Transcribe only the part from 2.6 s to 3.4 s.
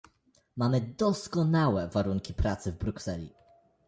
w Brukseli